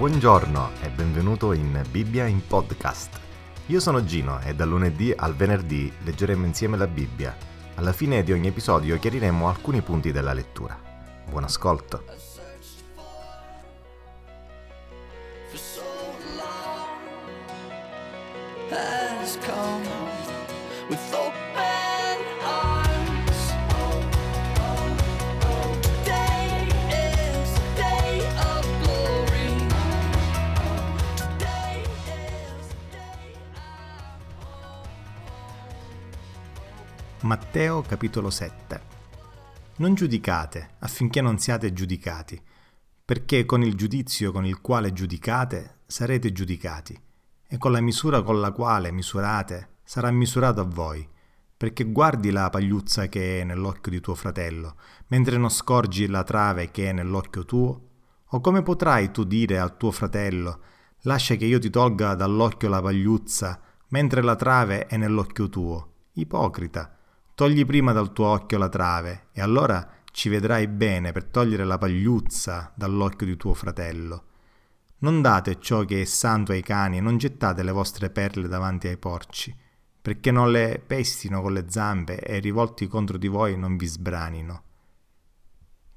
[0.00, 3.20] Buongiorno e benvenuto in Bibbia in podcast.
[3.66, 7.36] Io sono Gino e dal lunedì al venerdì leggeremo insieme la Bibbia.
[7.74, 10.74] Alla fine di ogni episodio chiariremo alcuni punti della lettura.
[11.28, 12.02] Buon ascolto.
[18.70, 19.36] has
[20.88, 21.29] with open
[37.22, 38.80] Matteo capitolo 7
[39.76, 42.40] Non giudicate affinché non siate giudicati,
[43.04, 46.98] perché con il giudizio con il quale giudicate sarete giudicati,
[47.46, 51.06] e con la misura con la quale misurate sarà misurato a voi,
[51.54, 54.76] perché guardi la pagliuzza che è nell'occhio di tuo fratello,
[55.08, 57.80] mentre non scorgi la trave che è nell'occhio tuo?
[58.28, 60.60] O come potrai tu dire al tuo fratello,
[61.00, 65.92] lascia che io ti tolga dall'occhio la pagliuzza, mentre la trave è nell'occhio tuo?
[66.14, 66.94] Ipocrita!
[67.40, 71.78] Togli prima dal tuo occhio la trave, e allora ci vedrai bene per togliere la
[71.78, 74.24] pagliuzza dall'occhio di tuo fratello.
[74.98, 78.88] Non date ciò che è santo ai cani e non gettate le vostre perle davanti
[78.88, 79.56] ai porci,
[80.02, 84.62] perché non le pestino con le zampe e rivolti contro di voi non vi sbranino.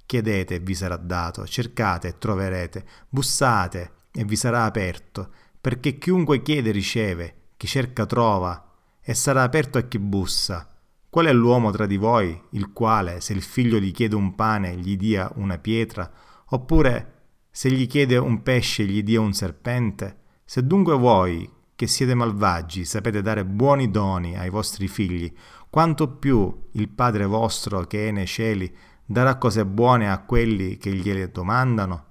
[0.06, 6.42] Chiedete e vi sarà dato, cercate e troverete, bussate e vi sarà aperto, perché chiunque
[6.42, 8.66] chiede riceve, chi cerca trova,
[9.02, 10.70] e sarà aperto a chi bussa.
[11.14, 14.76] Qual è l'uomo tra di voi, il quale, se il figlio gli chiede un pane,
[14.78, 16.12] gli dia una pietra,
[16.48, 20.22] oppure se gli chiede un pesce, gli dia un serpente?
[20.44, 25.32] Se dunque voi, che siete malvagi, sapete dare buoni doni ai vostri figli,
[25.70, 30.92] quanto più il Padre vostro che è nei cieli darà cose buone a quelli che
[30.96, 32.06] gliele domandano?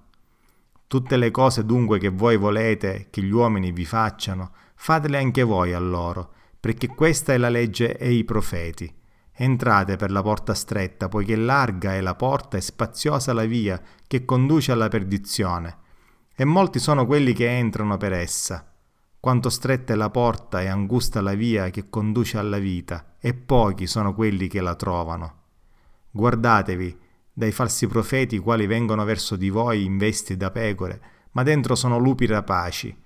[0.87, 5.73] Tutte le cose dunque che voi volete che gli uomini vi facciano, fatele anche voi
[5.73, 8.89] a loro, perché questa è la legge e i profeti.
[9.33, 14.25] Entrate per la porta stretta, poiché larga è la porta e spaziosa la via che
[14.25, 15.79] conduce alla perdizione,
[16.33, 18.73] e molti sono quelli che entrano per essa.
[19.19, 23.89] Quanto stretta è la porta e angusta la via che conduce alla vita, e pochi
[23.89, 25.41] sono quelli che la trovano.
[26.13, 26.97] Guardatevi
[27.33, 31.03] dai falsi profeti quali vengono verso di voi in vesti da pecore,
[31.33, 32.97] ma dentro sono lupi rapaci.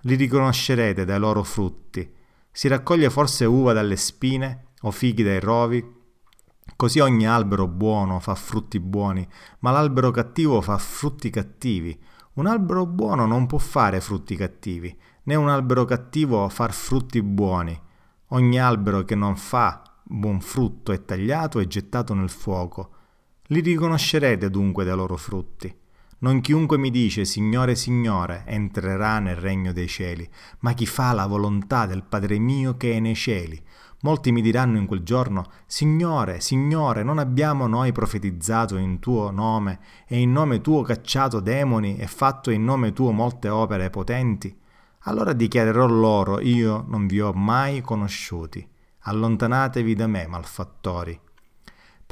[0.00, 2.20] Li riconoscerete dai loro frutti.
[2.54, 5.82] Si raccoglie forse uva dalle spine o fighi dai rovi?
[6.76, 9.26] Così ogni albero buono fa frutti buoni,
[9.60, 11.98] ma l'albero cattivo fa frutti cattivi.
[12.34, 17.80] Un albero buono non può fare frutti cattivi, né un albero cattivo far frutti buoni.
[18.28, 22.90] Ogni albero che non fa buon frutto è tagliato e gettato nel fuoco.
[23.46, 25.74] Li riconoscerete dunque dai loro frutti.
[26.22, 30.28] Non chiunque mi dice Signore, Signore, entrerà nel regno dei cieli,
[30.60, 33.60] ma chi fa la volontà del Padre mio che è nei cieli.
[34.02, 39.80] Molti mi diranno in quel giorno, Signore, Signore, non abbiamo noi profetizzato in tuo nome
[40.06, 44.56] e in nome tuo cacciato demoni e fatto in nome tuo molte opere potenti?
[45.06, 48.64] Allora dichiarerò loro, io non vi ho mai conosciuti.
[49.00, 51.20] Allontanatevi da me, malfattori.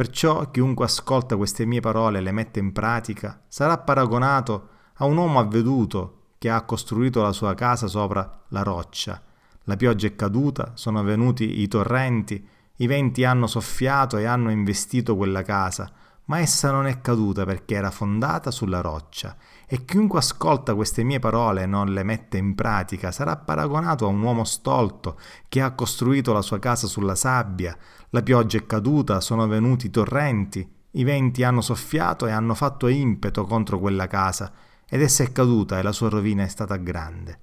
[0.00, 5.18] Perciò chiunque ascolta queste mie parole e le mette in pratica sarà paragonato a un
[5.18, 9.22] uomo avveduto che ha costruito la sua casa sopra la roccia.
[9.64, 12.42] La pioggia è caduta, sono venuti i torrenti,
[12.76, 15.92] i venti hanno soffiato e hanno investito quella casa,
[16.30, 19.36] ma essa non è caduta perché era fondata sulla roccia.
[19.66, 24.10] E chiunque ascolta queste mie parole e non le mette in pratica sarà paragonato a
[24.10, 25.18] un uomo stolto
[25.48, 27.76] che ha costruito la sua casa sulla sabbia.
[28.10, 33.44] La pioggia è caduta, sono venuti torrenti, i venti hanno soffiato e hanno fatto impeto
[33.44, 34.52] contro quella casa,
[34.88, 37.40] ed essa è caduta e la sua rovina è stata grande.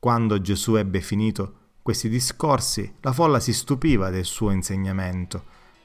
[0.00, 5.44] Quando Gesù ebbe finito questi discorsi, la folla si stupiva del suo insegnamento,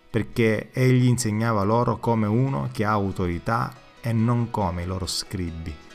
[0.10, 5.88] perché egli insegnava loro come uno che ha autorità e non come i loro scribi.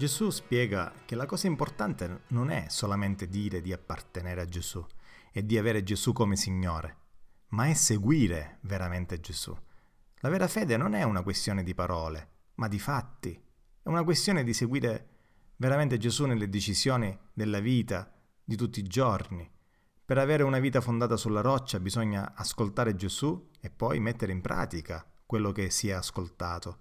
[0.00, 4.82] Gesù spiega che la cosa importante non è solamente dire di appartenere a Gesù
[5.30, 6.96] e di avere Gesù come Signore,
[7.48, 9.54] ma è seguire veramente Gesù.
[10.22, 13.32] La vera fede non è una questione di parole, ma di fatti.
[13.82, 15.08] È una questione di seguire
[15.56, 18.12] veramente Gesù nelle decisioni della vita
[18.44, 19.50] di tutti i giorni.
[20.04, 25.06] Per avere una vita fondata sulla roccia bisogna ascoltare Gesù e poi mettere in pratica
[25.24, 26.80] quello che si è ascoltato.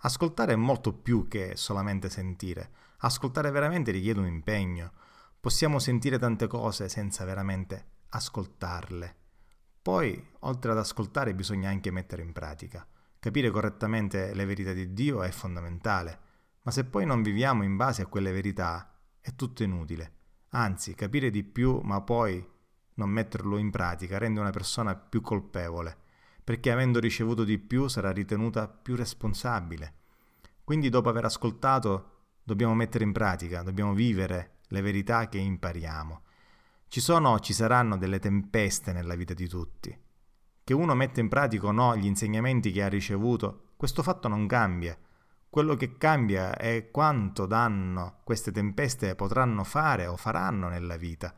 [0.00, 2.70] Ascoltare è molto più che solamente sentire.
[2.98, 4.92] Ascoltare veramente richiede un impegno.
[5.40, 9.16] Possiamo sentire tante cose senza veramente ascoltarle.
[9.86, 12.84] Poi, oltre ad ascoltare, bisogna anche mettere in pratica.
[13.20, 16.18] Capire correttamente le verità di Dio è fondamentale,
[16.62, 20.14] ma se poi non viviamo in base a quelle verità, è tutto inutile.
[20.48, 22.44] Anzi, capire di più, ma poi
[22.94, 25.96] non metterlo in pratica, rende una persona più colpevole,
[26.42, 29.98] perché avendo ricevuto di più sarà ritenuta più responsabile.
[30.64, 36.22] Quindi dopo aver ascoltato dobbiamo mettere in pratica, dobbiamo vivere le verità che impariamo.
[36.96, 39.94] Ci sono o ci saranno delle tempeste nella vita di tutti.
[40.64, 44.46] Che uno metta in pratica o no gli insegnamenti che ha ricevuto, questo fatto non
[44.46, 44.96] cambia.
[45.50, 51.34] Quello che cambia è quanto danno queste tempeste potranno fare o faranno nella vita.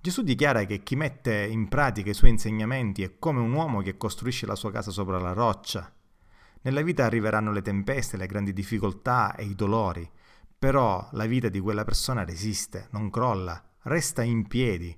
[0.00, 3.96] Gesù dichiara che chi mette in pratica i suoi insegnamenti è come un uomo che
[3.96, 5.92] costruisce la sua casa sopra la roccia.
[6.60, 10.08] Nella vita arriveranno le tempeste, le grandi difficoltà e i dolori,
[10.56, 14.96] però la vita di quella persona resiste, non crolla, resta in piedi.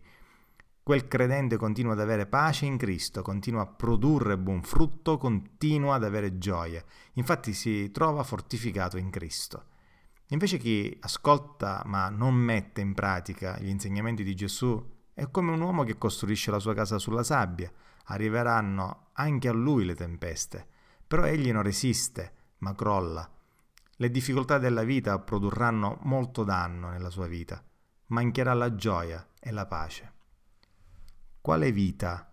[0.82, 6.04] Quel credente continua ad avere pace in Cristo, continua a produrre buon frutto, continua ad
[6.04, 6.84] avere gioia.
[7.14, 9.66] Infatti si trova fortificato in Cristo.
[10.28, 15.60] Invece chi ascolta ma non mette in pratica gli insegnamenti di Gesù è come un
[15.60, 17.72] uomo che costruisce la sua casa sulla sabbia.
[18.06, 20.66] Arriveranno anche a lui le tempeste,
[21.06, 23.26] però egli non resiste, ma crolla.
[23.96, 27.62] Le difficoltà della vita produrranno molto danno nella sua vita.
[28.06, 30.12] Mancherà la gioia e la pace.
[31.40, 32.30] Quale vita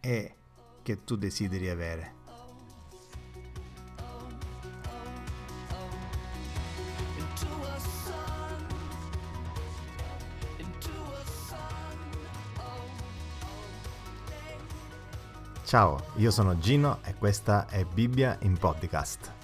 [0.00, 0.34] è
[0.82, 2.14] che tu desideri avere?
[7.28, 8.46] into a sun.
[15.64, 19.35] Ciao, io sono Gino e questa è Bibbia in podcast.